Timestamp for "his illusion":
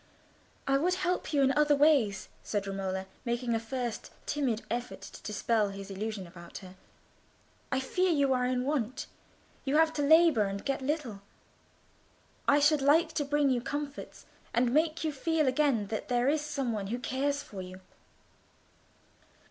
5.69-6.25